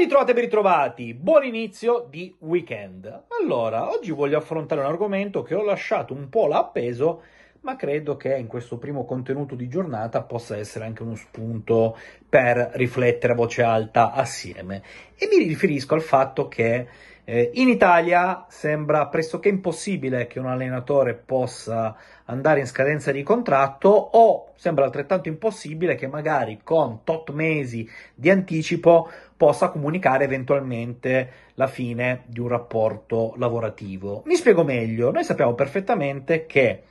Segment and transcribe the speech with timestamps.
[0.00, 3.24] ritrovate, ben ritrovati, buon inizio di weekend.
[3.38, 7.22] Allora, oggi voglio affrontare un argomento che ho lasciato un po' là appeso,
[7.62, 11.96] ma credo che in questo primo contenuto di giornata possa essere anche uno spunto
[12.28, 14.82] per riflettere a voce alta assieme.
[15.16, 16.86] E mi riferisco al fatto che
[17.24, 21.94] eh, in Italia sembra pressoché impossibile che un allenatore possa
[22.24, 28.30] andare in scadenza di contratto o sembra altrettanto impossibile che magari con tot mesi di
[28.30, 34.22] anticipo possa comunicare eventualmente la fine di un rapporto lavorativo.
[34.24, 36.82] Mi spiego meglio, noi sappiamo perfettamente che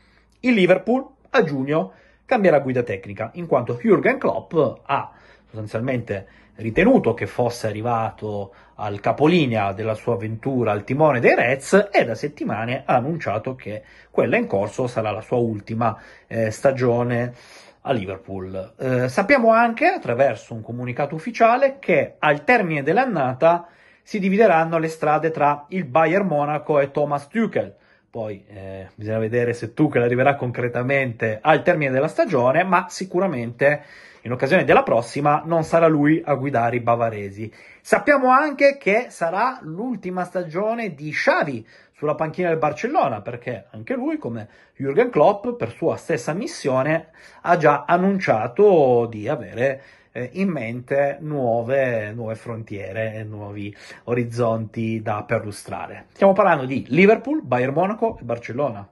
[0.41, 1.93] il Liverpool a giugno
[2.25, 4.53] cambierà guida tecnica, in quanto Jürgen Klopp
[4.84, 5.11] ha
[5.45, 12.05] sostanzialmente ritenuto che fosse arrivato al capolinea della sua avventura al timone dei Reds e
[12.05, 15.97] da settimane ha annunciato che quella in corso sarà la sua ultima
[16.27, 17.33] eh, stagione
[17.81, 18.73] a Liverpool.
[18.77, 23.67] Eh, sappiamo anche attraverso un comunicato ufficiale che al termine dell'annata
[24.03, 27.75] si divideranno le strade tra il Bayern Monaco e Thomas Tuchel.
[28.11, 33.83] Poi eh, bisogna vedere se Tuchel arriverà concretamente al termine della stagione, ma sicuramente
[34.21, 37.53] in occasione della prossima non sarà lui a guidare i bavaresi.
[37.81, 44.17] Sappiamo anche che sarà l'ultima stagione di Xavi sulla panchina del Barcellona, perché anche lui,
[44.17, 47.09] come Jürgen Klopp, per sua stessa missione,
[47.41, 55.23] ha già annunciato di avere eh, in mente nuove, nuove frontiere e nuovi orizzonti da
[55.23, 56.05] perlustrare.
[56.13, 58.87] Stiamo parlando di Liverpool, Bayern Monaco e Barcellona.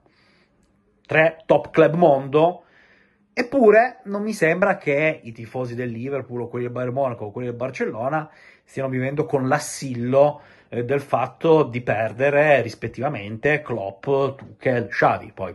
[1.06, 2.62] Tre top club mondo
[3.38, 7.30] Eppure non mi sembra che i tifosi del Liverpool o quelli del Bayern Monaco o
[7.30, 8.28] quelli del Barcellona
[8.64, 15.30] stiano vivendo con l'assillo eh, del fatto di perdere rispettivamente Klopp, Tuchel, Xavi.
[15.32, 15.54] Poi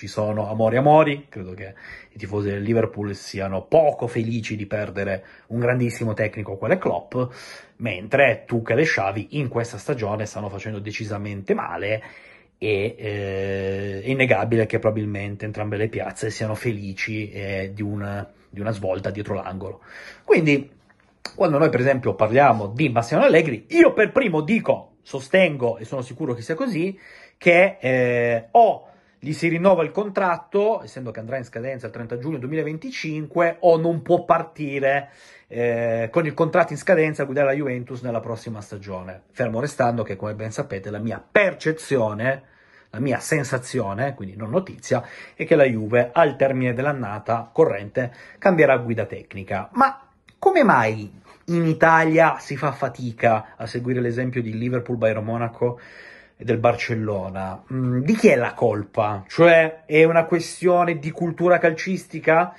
[0.00, 1.74] ci sono amori amori, credo che
[2.12, 7.14] i tifosi del Liverpool siano poco felici di perdere un grandissimo tecnico quale Klopp,
[7.76, 12.02] mentre Tuchel e Xavi in questa stagione stanno facendo decisamente male
[12.56, 18.60] e eh, è innegabile che probabilmente entrambe le piazze siano felici eh, di, una, di,
[18.60, 19.82] una, svolta dietro l'angolo.
[20.24, 20.70] Quindi,
[21.36, 26.00] quando noi per esempio parliamo di Bastiano Allegri, io per primo dico, sostengo e sono
[26.00, 26.98] sicuro che sia così,
[27.36, 28.89] che eh, o
[29.22, 33.76] gli si rinnova il contratto, essendo che andrà in scadenza il 30 giugno 2025, o
[33.76, 35.10] non può partire
[35.46, 39.24] eh, con il contratto in scadenza a guidare la Juventus nella prossima stagione.
[39.32, 42.44] Fermo restando che, come ben sapete, la mia percezione,
[42.88, 45.04] la mia sensazione, quindi non notizia,
[45.34, 49.68] è che la Juve al termine dell'annata corrente cambierà guida tecnica.
[49.72, 51.12] Ma come mai
[51.46, 55.78] in Italia si fa fatica a seguire l'esempio di Liverpool Bayern Monaco?
[56.42, 57.62] Del Barcellona.
[57.72, 59.24] Mm, di chi è la colpa?
[59.26, 62.54] Cioè è una questione di cultura calcistica?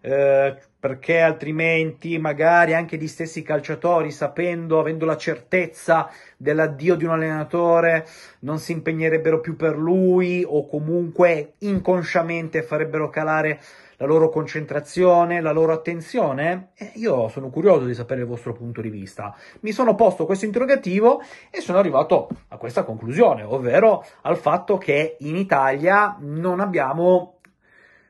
[0.00, 7.10] Eh, perché altrimenti magari anche gli stessi calciatori, sapendo, avendo la certezza dell'addio di un
[7.10, 8.06] allenatore,
[8.40, 13.60] non si impegnerebbero più per lui o comunque inconsciamente farebbero calare
[13.96, 16.68] la loro concentrazione, la loro attenzione?
[16.76, 19.34] Eh, io sono curioso di sapere il vostro punto di vista.
[19.60, 21.20] Mi sono posto questo interrogativo
[21.50, 27.35] e sono arrivato a questa conclusione, ovvero al fatto che in Italia non abbiamo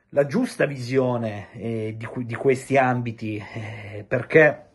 [0.09, 4.65] la giusta visione eh, di, di, questi ambiti, eh, perché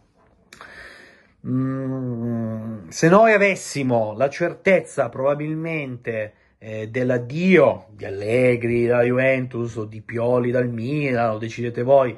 [1.46, 10.00] mm, se noi avessimo la certezza probabilmente eh, dell'addio di Allegri dalla Juventus o di
[10.00, 12.16] Pioli dal Milan, lo decidete voi,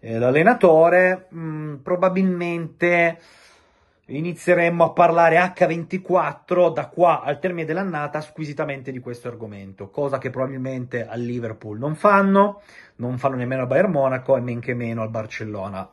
[0.00, 3.18] eh, l'allenatore, mh, mm, probabilmente
[4.06, 10.30] inizieremmo a parlare H24 da qua al termine dell'annata squisitamente di questo argomento, cosa che
[10.30, 12.62] probabilmente al Liverpool non fanno,
[12.96, 15.88] non fanno nemmeno al Bayern Monaco e men che meno al Barcellona.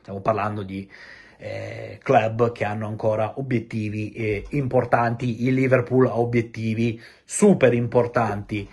[0.00, 0.88] Stiamo parlando di
[1.38, 8.68] eh, club che hanno ancora obiettivi eh, importanti, il Liverpool ha obiettivi super importanti.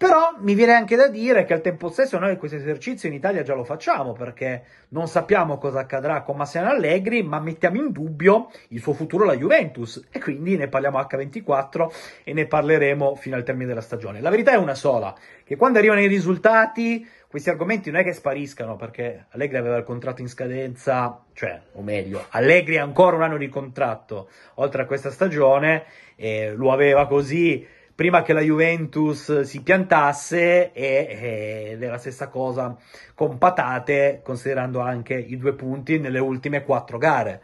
[0.00, 3.42] Però mi viene anche da dire che al tempo stesso noi questo esercizio in Italia
[3.42, 8.50] già lo facciamo perché non sappiamo cosa accadrà con Massimo Allegri, ma mettiamo in dubbio
[8.68, 11.92] il suo futuro alla Juventus e quindi ne parliamo H24
[12.24, 14.22] e ne parleremo fino al termine della stagione.
[14.22, 15.14] La verità è una sola,
[15.44, 19.84] che quando arrivano i risultati questi argomenti non è che spariscano perché Allegri aveva il
[19.84, 24.86] contratto in scadenza, cioè, o meglio, Allegri ha ancora un anno di contratto oltre a
[24.86, 25.84] questa stagione
[26.16, 32.28] e lo aveva così prima che la Juventus si piantasse e, ed è la stessa
[32.28, 32.74] cosa
[33.14, 37.42] con patate considerando anche i due punti nelle ultime quattro gare.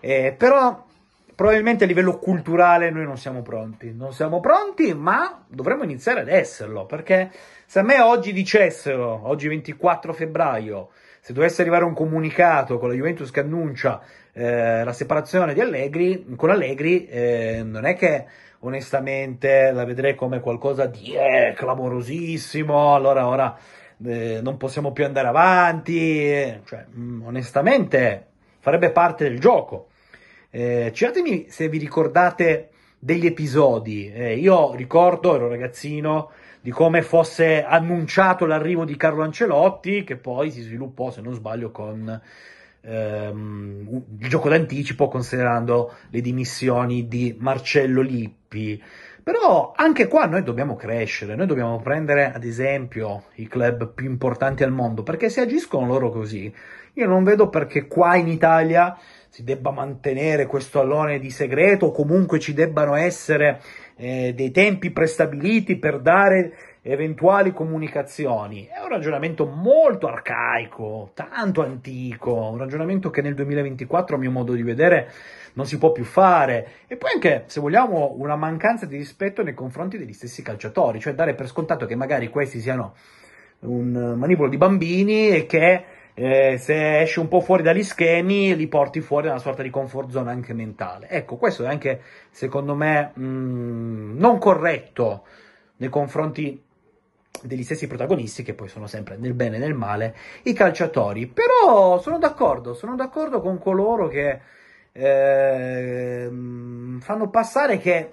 [0.00, 0.85] Eh, però
[1.36, 6.28] probabilmente a livello culturale noi non siamo pronti, non siamo pronti, ma dovremmo iniziare ad
[6.28, 7.30] esserlo, perché
[7.66, 10.88] se a me oggi dicessero, oggi 24 febbraio,
[11.20, 14.00] se dovesse arrivare un comunicato con la Juventus che annuncia
[14.32, 18.24] eh, la separazione di Allegri, con Allegri eh, non è che
[18.60, 23.58] onestamente la vedrei come qualcosa di eh, clamorosissimo, allora ora
[24.04, 28.26] eh, non possiamo più andare avanti, cioè, mh, mm, onestamente
[28.60, 29.88] farebbe parte del gioco.
[30.50, 34.10] Eh, citatemi se vi ricordate degli episodi.
[34.12, 40.50] Eh, io ricordo, ero ragazzino, di come fosse annunciato l'arrivo di Carlo Ancelotti, che poi
[40.50, 42.20] si sviluppò, se non sbaglio, con
[42.80, 48.82] ehm, il gioco d'anticipo, considerando le dimissioni di Marcello Lippi.
[49.26, 54.62] Però anche qua noi dobbiamo crescere, noi dobbiamo prendere ad esempio i club più importanti
[54.62, 56.54] al mondo, perché se agiscono loro così,
[56.92, 58.96] io non vedo perché qua in Italia
[59.28, 63.60] si debba mantenere questo allone di segreto o comunque ci debbano essere
[63.96, 68.66] eh, dei tempi prestabiliti per dare eventuali comunicazioni.
[68.66, 74.52] È un ragionamento molto arcaico, tanto antico, un ragionamento che nel 2024 a mio modo
[74.52, 75.10] di vedere
[75.54, 76.68] non si può più fare.
[76.86, 81.14] E poi anche, se vogliamo, una mancanza di rispetto nei confronti degli stessi calciatori, cioè
[81.14, 82.94] dare per scontato che magari questi siano
[83.60, 85.84] un manipolo di bambini e che
[86.14, 89.70] eh, se esci un po' fuori dagli schemi li porti fuori da una sorta di
[89.70, 91.08] comfort zone anche mentale.
[91.08, 92.00] Ecco, questo è anche,
[92.30, 95.24] secondo me, mh, mm, non corretto
[95.78, 96.62] nei confronti
[97.42, 101.26] degli stessi protagonisti, che poi sono sempre nel bene e nel male, i calciatori.
[101.26, 104.40] Però sono d'accordo, sono d'accordo con coloro che
[104.92, 106.30] eh,
[107.00, 108.10] fanno passare che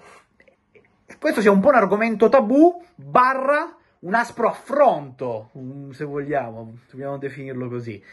[1.19, 5.51] questo sia un po' un argomento tabù, barra un aspro affronto,
[5.91, 8.03] se vogliamo, dobbiamo definirlo così.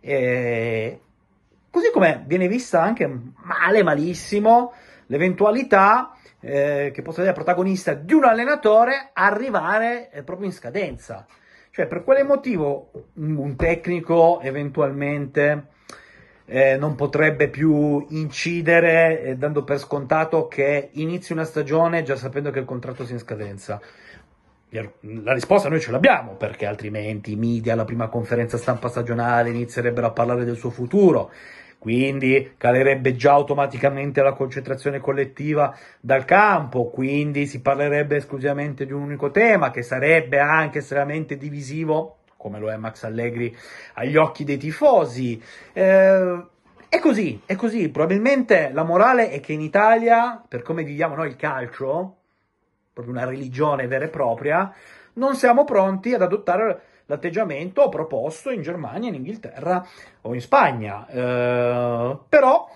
[0.00, 1.00] E,
[1.70, 3.06] così come viene vista anche
[3.42, 4.72] male, malissimo,
[5.06, 11.26] l'eventualità eh, che possa essere protagonista di un allenatore arrivare eh, proprio in scadenza.
[11.70, 15.68] Cioè, per quale motivo un tecnico eventualmente
[16.44, 22.50] eh, non potrebbe più incidere eh, dando per scontato che inizi una stagione già sapendo
[22.50, 23.80] che il contratto sia in scadenza?
[24.68, 30.08] La risposta noi ce l'abbiamo, perché altrimenti i media alla prima conferenza stampa stagionale inizierebbero
[30.08, 31.30] a parlare del suo futuro,
[31.84, 39.02] quindi calerebbe già automaticamente la concentrazione collettiva dal campo, quindi si parlerebbe esclusivamente di un
[39.02, 43.54] unico tema che sarebbe anche estremamente divisivo, come lo è Max Allegri
[43.96, 45.38] agli occhi dei tifosi.
[45.74, 46.44] Eh,
[46.88, 47.90] è così, è così.
[47.90, 52.16] Probabilmente la morale è che in Italia, per come viviamo noi il calcio,
[52.94, 54.72] proprio una religione vera e propria,
[55.16, 59.86] non siamo pronti ad adottare l'atteggiamento proposto in Germania, in Inghilterra
[60.22, 61.06] o in Spagna.
[61.06, 62.68] Eh, però,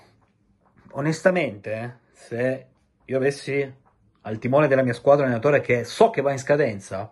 [0.93, 2.67] onestamente, se
[3.05, 3.75] io avessi
[4.23, 7.11] al timone della mia squadra allenatore che so che va in scadenza,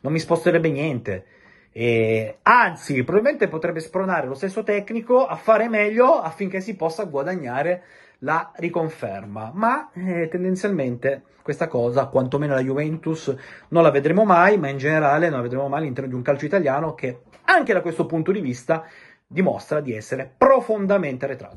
[0.00, 1.26] non mi sposterebbe niente.
[1.70, 7.82] E, anzi, probabilmente potrebbe spronare lo stesso tecnico a fare meglio affinché si possa guadagnare
[8.22, 13.34] la riconferma, ma eh, tendenzialmente questa cosa, quantomeno la Juventus,
[13.68, 16.44] non la vedremo mai, ma in generale non la vedremo mai all'interno di un calcio
[16.44, 18.84] italiano che anche da questo punto di vista
[19.26, 21.56] dimostra di essere profondamente arretrato.